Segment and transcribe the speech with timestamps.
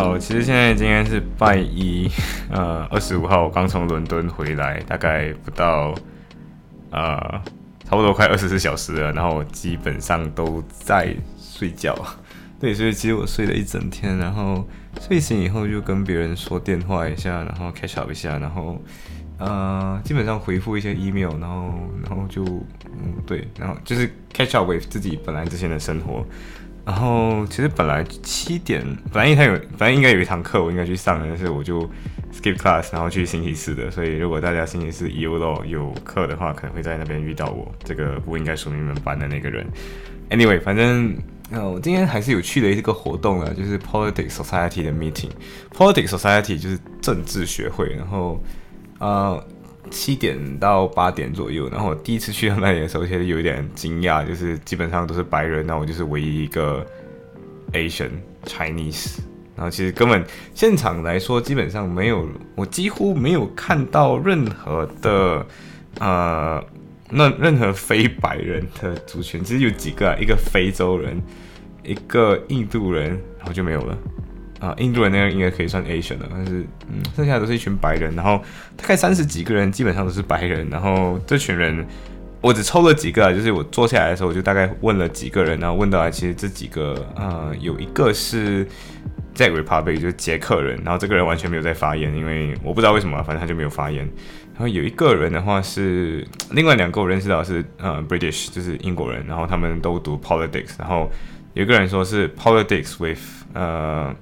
[0.00, 2.10] 好，其实现在今天是拜一，
[2.50, 5.94] 呃，二十五号，我刚从伦敦回来，大概不到，
[6.90, 7.20] 呃，
[7.84, 11.94] 差不多快二十四小时了，然后我基本上都在睡觉，
[12.58, 14.66] 对，所以其实我睡了一整天，然后
[15.02, 18.80] 睡醒以后就跟别人说电话一下，然后 catch up 一下，然后，
[19.36, 22.42] 呃，基本上回复一些 email，然后，然后就，
[22.86, 26.24] 嗯，对，然后就是 catch up with 自己本来之前的生活。
[26.84, 31.82] 然后其实本来七点，本来一天有，本来应该有一堂课我应该去上的，但是我就
[32.32, 33.90] skip class，然后去星期四的。
[33.90, 39.66] 所以如果大家星期四有咯有课的话，可能会在那边遇到我这个不应该属于你们班的那个人。
[40.30, 41.16] Anyway，反正
[41.50, 45.30] 呃，我今天还是有去的一个活动啊，就是 Politics Society 的 meeting。
[45.76, 48.42] Politics Society 就是政治学会，然后
[48.98, 49.42] 呃。
[49.90, 56.86] 七点到八点左右，然后我第一次去到那里的时候，其实有一点惊讶，就是基本上都是白人，那我就是唯一一个
[57.72, 58.10] Asian
[58.44, 59.18] Chinese，
[59.56, 60.24] 然后其实根本
[60.54, 65.46] 现场来说，基本上没有，我几乎没有看到任何的
[65.98, 66.64] 呃，
[67.10, 71.20] 那任何非白人的族群，其实有几个，啊一个非洲人，
[71.82, 73.98] 一个印度人，然后就没有了。
[74.60, 78.44] 啊，印度人那个应该可以算 Asian 了，但是嗯，剩下都是一群白人，然后
[78.76, 80.68] 大概三十几个人，基本上都是白人。
[80.68, 81.86] 然后这群人，
[82.42, 88.66] 我只抽了几个，就是我坐下来的时候，我就大概问了几个人，然后问到来，其实这几个呃，有一个是
[89.34, 94.06] Jack Republic，就是捷克人，然后这个人完全没有在发言，因为我不知道为什么，反正他就没有发言。
[94.52, 101.10] 然后有一个人的话是另外两个我认识到是呃 British，就是英国人，然后他们都读 Politics，然后
[101.54, 103.20] 有一个人说是 Politics with
[103.54, 104.14] 呃。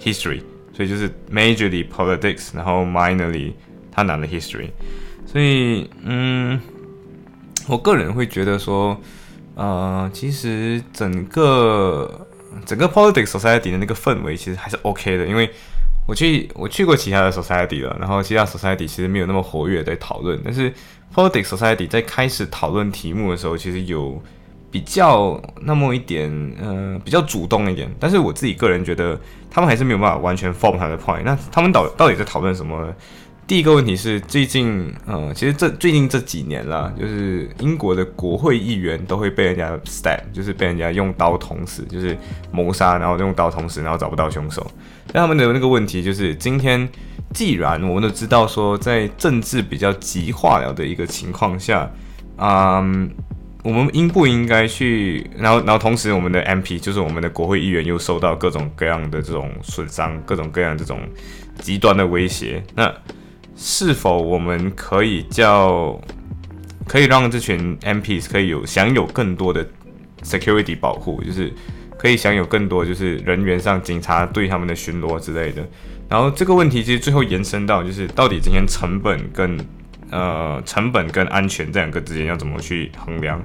[0.00, 0.42] History，
[0.74, 3.52] 所以就是 majorly politics，然后 minorly
[3.90, 4.70] 他拿了 history，
[5.26, 6.60] 所以嗯，
[7.66, 9.00] 我个人会觉得说，
[9.54, 12.26] 呃，其实整个
[12.64, 15.50] 整个 politics society 的那个氛围其实还是 OK 的，因为
[16.06, 20.72] 我去我去过其他的 society 了，然后其他 society 其实没有那么活跃在讨论，但是
[21.14, 24.22] politics society 在开始讨论题目的时候，其实有。
[24.76, 29.18] 比较那么一点，呃，比较主动一点，但是我自己个人觉得，
[29.50, 31.22] 他们还是没有办法完全 form 他的 point。
[31.24, 32.94] 那他们到到底在讨论什么？
[33.46, 42.14] 第一个问题是，最近，呃，其实这最近这几年啦，就是英国的国会议员都会被人家 stab，就是被人家用刀捅死，就是
[42.52, 44.70] 谋杀，然后用刀捅死，然后找不到凶手。
[45.14, 46.86] 那他们的那个问题就是，今天
[47.32, 51.90] 既然我们都知道说，在政治比较极化了的一个情况下，
[52.36, 53.10] 嗯。
[53.66, 55.28] 我们应不应该去？
[55.36, 61.00] 然后，然后同时，我们的 MP 就是我们的国会议员又受到各种各样的这种损伤，各种各样这种
[61.58, 62.62] 极端的威胁。
[62.76, 62.94] 那
[63.56, 66.00] 是否我们可以叫，
[66.86, 69.66] 可以让这群 MPs 可以有享有更多的
[70.22, 71.52] security 保护，就是
[71.98, 75.68] 可以享有更多就是人员上警察对他们的巡逻之类的。
[76.08, 79.58] 然后这个问题其实最后延伸到就是到底今天成本跟
[80.10, 83.44] 呃，成本跟安全这两个之间要怎么去衡量？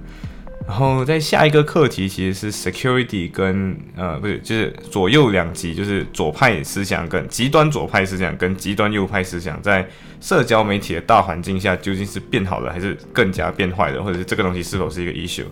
[0.67, 9.85] 然后在下一个课题其实是 security 跟呃不是就是左右两极，就是左派思想跟极端左派思想跟极端右派思想，在
[10.21, 15.45] 社交媒体的大环境下究竟是变好了还是更加变坏的，或者是这个东西是否是一个 issue？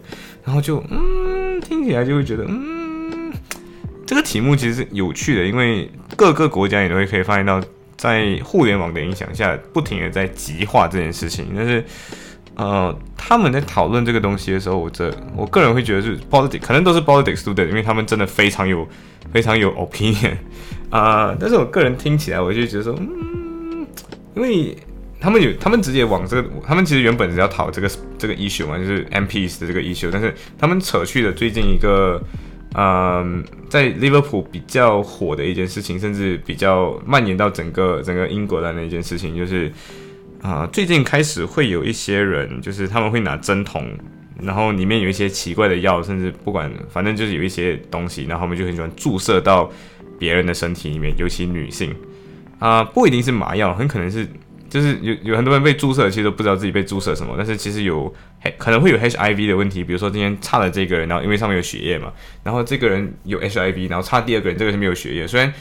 [0.45, 3.33] 然后就嗯听起来就会觉得嗯
[4.05, 7.59] 这个题目其实是有趣的，因为各个国家也都会可以发现到。
[7.99, 11.47] 在互联网的影响下，不停的在极化这件事情。
[11.53, 11.83] 但是，
[12.55, 18.87] 呃，他们在讨论这个东西的时候，我这我个人会觉得是 politics，可能都是 politics student，因为他们真的非常有
[19.33, 20.37] 非常有 opinion
[20.89, 21.35] 啊。
[21.37, 23.85] 但是我个人听起来，我就觉得说，嗯，
[24.37, 24.73] 因为
[25.19, 32.23] 他们有他们直接往这个，他们其实原本是要讨这个这个 issue 嘛，就是 MPs 的这个 issue，但是他们扯去了最近一个。
[32.75, 39.71] 嗯，在利物浦比较火的一件事情，甚至比较蔓延到整个整个英国的那一件事情，就是
[40.41, 43.89] 啊，最近开始会有一些人，就是他们会拿针筒，
[44.41, 49.69] 然后里面有一些奇怪的药，甚至不管，反正就是有一些东西，然后他们就很喜欢注射到
[50.19, 51.95] 别人的身体里面，尤其女性
[52.59, 54.27] 啊，不一定是麻药，很可能是。
[54.69, 57.33] 就是有有很多人被注射，其实都不知道自己被注射什么。
[57.37, 58.13] 但是其实有
[58.57, 62.13] 可能会有 HIV 的问题，比如说今天插了这个人，然后因为上面有血液嘛，
[62.43, 65.27] 然后这个人有 HIV，然后插第二个人，这个是没有血液。
[65.27, 65.51] 虽然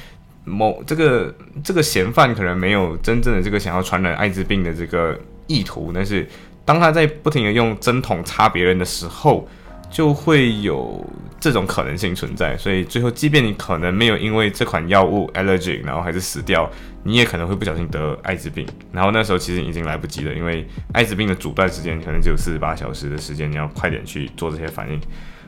[0.44, 1.34] 某这个
[1.64, 6.26] 这个嫌犯可能没有真正的这个想要传染艾滋病的这个意图，但是
[6.64, 9.48] 当他在不停的用针筒插别人的时候，
[9.90, 11.02] 就会有
[11.40, 12.56] 这种可能性存在。
[12.58, 16.70] 所以最后，即便你可能没有因为这款药物 allergic，然后还是死掉，
[17.08, 18.66] 你也可能会不小心得艾滋病。
[18.92, 25.00] 然后那时候其实已经来不及了，因为艾滋病的阻断时间可能只有四十八小时的时间，你要快点去做这些反应。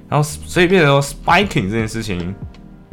[0.08, 2.34] 然后所以变成说 spiking 这件事情，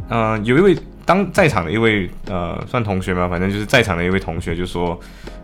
[0.09, 0.77] 呃，有一位。
[1.07, 4.99] 当在场的一位呃，算同学嘛，反正就是在场的一位同学就说，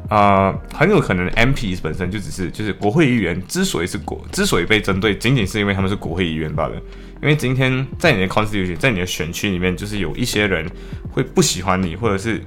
[0.09, 6.75] 啊，很有可能 MP 本身就只是就是国会议员之所以是国之所以被针对，仅仅是因为他们是国会议员罢了。
[7.21, 10.69] 因为今天在你的 constitution，在你的选区里面，就是有一些人
[11.09, 12.41] 会不喜欢你，或者是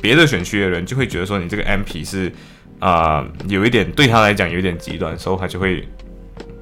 [0.00, 2.32] 别的选区的人就会觉得说你这个 MP 是
[2.78, 5.86] 啊，有一点对他来讲有点极端，所以他就会。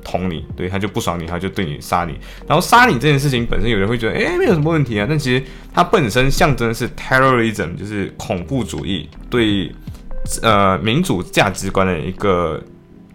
[0.04, 2.14] 捅你，对他就不爽你，他就对你杀你。
[2.46, 5.04] 然后杀你这件事情本身，有人会觉得，哎，没有什么问题啊。
[5.06, 5.44] 但其实
[5.74, 9.70] 它本身象征的是 terrorism，就是恐怖主义对
[10.40, 12.58] 呃民主价值观的一个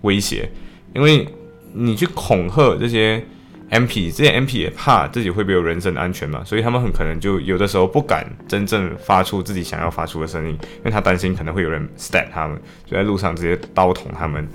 [0.02, 0.48] 威胁。
[0.94, 1.28] 因为
[1.74, 3.26] 你去恐吓这些
[3.74, 14.48] MP，这些 MP 也怕自己会没有人身安全嘛，所以他们很可能就有的时候不敢真正发出自己想要发出的声音，因为他担心可能会有人 stab 他们，就在路上直接刀捅他们。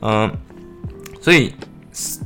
[0.00, 0.30] 嗯，
[1.20, 1.52] 所以。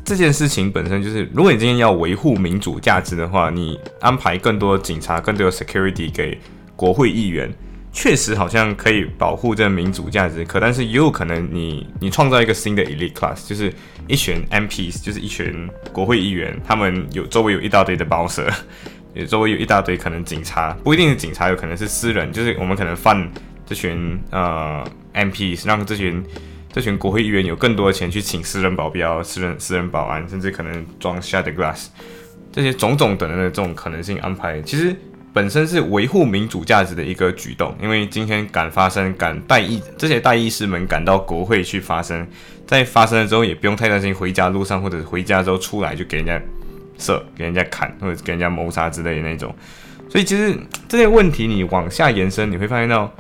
[0.05, 6.39] 这件事情本身就是，如果你今天要维护民主价值的话，你安排更多警察、更多的 security 给
[6.77, 7.53] 国会议员，
[7.97, 10.45] 确实好像可以保护这民主价值。
[10.45, 13.73] 可但是也有可能，你你创造一个新的 elite class，就是
[14.07, 18.53] 一群 MPs，就是一群国会议员，他们有周围有一大堆的保舍，
[19.15, 23.27] 也周围有一大堆可能警察，不一定是警察，有可能是私人，就是我们可能放
[23.65, 24.85] 这群呃
[25.15, 26.23] MPs，让这群。
[26.73, 31.87] 这群国会议员有更多的钱去请私人保镖、私人私人保安，甚至可能装 shadow glass，
[32.53, 34.95] 这些种种等等的这种可能性安排，其实
[35.37, 37.77] 本身是维护民主价值的一个举动。
[37.79, 42.27] 因为今天敢发声、敢带议这些代议士们赶到国会去发声，
[42.67, 46.41] 在发生了之后也不用太担心回家路上或者回家之后出来就给人家
[46.97, 49.55] 射、给人家砍或者给人家谋杀之类的那种。
[50.09, 53.13] 所以其实这些问题你往下延伸，你会发现到。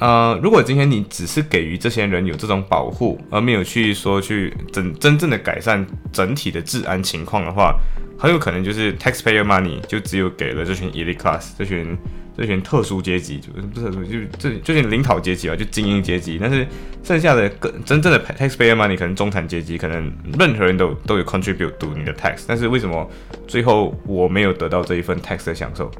[0.00, 7.74] 呃，如果今天你只是给予这些人有这种保护，而没有去说去真真正的改善整体的治安情况的话，
[8.18, 11.96] 很有可能就是 taxpayer money 就只有给了这群 elite class 这群
[12.36, 16.38] 这群特殊阶级，就不是就这这群领导阶级啊，就精英阶级。
[16.40, 16.66] 但是
[17.02, 23.08] 剩下的更真正的 taxpayer money 可能中产阶级，可能任何人都都有 contribute to 你的 tax，但是为什么
[23.46, 25.90] 最后我没有得到这一份 tax 的享受？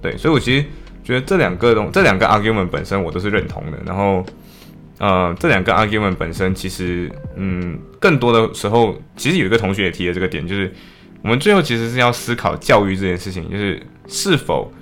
[0.00, 0.64] 对，所以我其实。
[1.04, 3.78] 觉得这两个东，这两个 argument 本身我都是认同的。
[3.84, 4.24] 然后，
[4.98, 10.72] 呃，这两个 argument 本身其实，嗯，更多的时候，其实有一个同学也提了这个点，就是
[11.22, 14.72] 我们最后其实是要思考教育这件事情，就是是否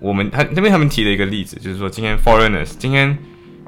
[0.00, 3.16] 我们他那边他们提了一个例子，就是说今天 foreigners，今天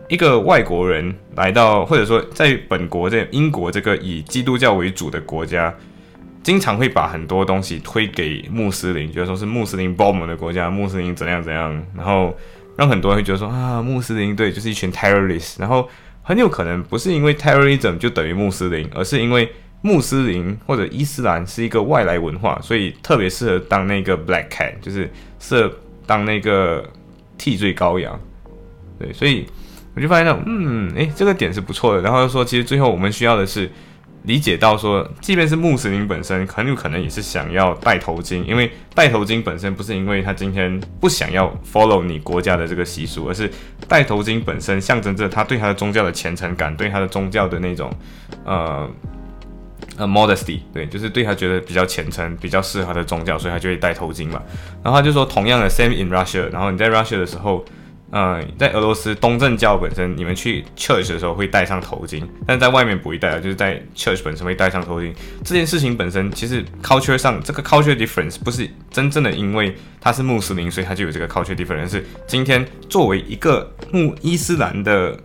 [0.08, 5.74] 一个外国人来到，或者说在本国在英国这个以基督教为主的国家。
[6.42, 12.34] 经常会把很多东西推给穆斯林，觉得说是穆斯林包我们的国家，穆斯林怎样怎样，然后
[12.78, 15.86] 让很多人会觉得说啊，穆斯林对就是一群 terrorist，然后
[16.22, 25.74] 很有可能不是因为 terrorism 就等于穆斯林，而是因为穆斯林或者伊斯兰是一个外来文化，所以特别适合当那个 black cat，就是适合
[26.06, 26.88] 当那个
[27.38, 28.18] 替罪羔羊。
[28.98, 29.46] 对，所以
[29.94, 32.02] 我就发现到，嗯，诶，这个点是不错的。
[32.02, 33.70] 然后又说，其实最后我们需要的是。
[34.24, 43.50] 理解到说，即便是穆斯林本身很有可能也是想要戴头巾，因为戴头巾本身不是因为他今天不想要 follow 你国家的这个习俗，而是
[43.88, 47.90] 戴头巾本身象征着他对他的宗教的虔诚感，对他的宗教的那种
[48.44, 48.86] 呃
[49.96, 54.42] 呃 modesty，对，就是对他觉得比较虔诚、比较适合的宗教，所以他就会戴头巾嘛。
[54.82, 57.64] 然后他就说，同样的 same in Russia，然后你在 Russia 的时候。
[58.12, 65.14] 嗯，在俄罗斯东正教本身，你们去 church 的时候会戴上头巾，但是在外面不会戴啊，就是在 church 本身会戴上头巾。
[65.44, 71.88] 这件事情本身其实 culture 上这个 culture difference 不是真正的因为他是穆斯林，所以他就有这个 culture difference。
[71.88, 75.16] 是今天作为一个穆伊斯兰的，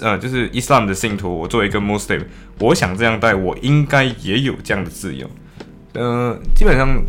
[0.00, 2.24] 呃，就是 Islam 的信徒，我作为一个 Muslim，
[2.60, 5.28] 我想这样戴，我应该也有这样的自由。
[5.94, 7.02] 嗯，基本上。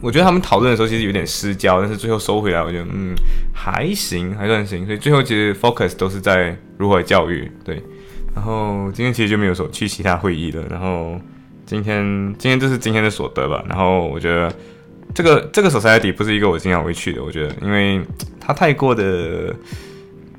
[0.00, 3.14] 我觉得他们讨论的时候其实有点失焦，但是最后收回来，我觉得嗯
[3.52, 4.86] 还行，还算行。
[4.86, 7.82] 所以最后其实 focus 都是在如何教育，对。
[8.32, 10.62] 然后今天其实就没有说去其他会议了。
[10.70, 11.20] 然后
[11.66, 12.04] 今天
[12.38, 13.64] 今天这是今天的所得吧。
[13.68, 14.54] 然后我觉得
[15.12, 17.24] 这个这个 society 不是一个我经常会去的。
[17.24, 18.00] 我觉得因为
[18.38, 19.52] 它太过的，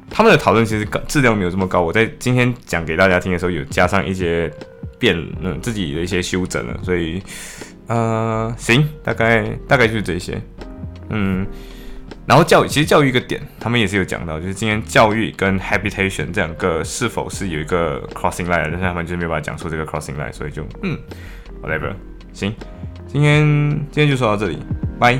[0.09, 1.81] 他们的讨论其实质量没有这么高。
[1.81, 4.49] 我在今天讲给大家听的时候，有加上一些
[4.97, 7.21] 变嗯自己的一些修整了，所以。
[7.89, 10.39] 呃，行，大概大概就是这些，
[11.09, 11.45] 嗯，
[12.27, 20.95] 然后教育其实教育一个点，他们也是有讲到，就是今天教育跟 habitation 这两个是否是有一个 crossing line，但是他们就是没有办法讲出这个 crossing line，所以就嗯
[21.63, 21.91] ，whatever，
[22.31, 22.53] 行，
[23.07, 23.43] 今天
[23.91, 24.59] 今天就说到这里，
[24.99, 25.17] 拜。